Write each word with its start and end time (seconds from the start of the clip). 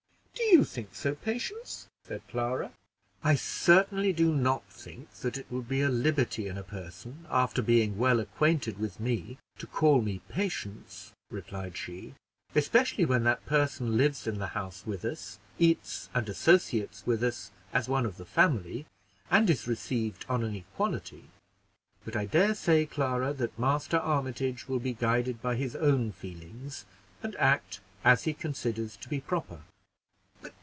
"Do 0.33 0.57
you 0.57 0.63
think 0.65 0.93
so, 0.93 1.15
Patience?" 1.15 1.87
said 2.03 2.21
Clara. 2.27 2.71
"I 3.23 3.35
certainly 3.35 4.11
do 4.11 4.33
not 4.33 4.63
think 4.69 5.09
that 5.21 5.37
it 5.37 5.45
would 5.49 5.69
be 5.69 5.81
a 5.81 5.87
liberty 5.89 6.47
in 6.47 6.57
a 6.57 6.63
person, 6.63 7.25
after 7.29 7.61
being 7.61 7.97
well 7.97 8.19
acquainted 8.19 8.77
with 8.77 8.99
me, 8.99 9.37
to 9.59 9.67
call 9.67 10.01
me 10.01 10.19
Patience," 10.29 11.13
replied 11.29 11.77
she; 11.77 12.15
"especially 12.53 13.05
when 13.05 13.23
that 13.23 13.45
person 13.45 13.97
lives 13.97 14.27
in 14.27 14.39
the 14.39 14.47
house 14.47 14.83
with 14.85 15.05
us, 15.05 15.39
eats 15.57 16.09
and 16.13 16.27
associates 16.27 17.05
with 17.05 17.23
us 17.23 17.51
as 17.71 17.87
one 17.87 18.05
of 18.05 18.17
the 18.17 18.25
family, 18.25 18.85
and 19.29 19.49
is 19.49 19.67
received 19.69 20.25
on 20.27 20.43
an 20.43 20.55
equality; 20.55 21.25
but 22.03 22.15
I 22.15 22.25
dare 22.25 22.55
say, 22.55 22.85
Clara, 22.85 23.31
that 23.33 23.57
Master 23.57 23.97
Armitage 23.97 24.67
will 24.67 24.79
be 24.79 24.93
guided 24.93 25.41
by 25.41 25.55
his 25.55 25.77
own 25.77 26.11
feelings, 26.11 26.85
and 27.23 27.35
act 27.37 27.79
as 28.03 28.25
he 28.25 28.33
considers 28.33 28.97
to 28.97 29.07
be 29.07 29.21
proper." 29.21 29.61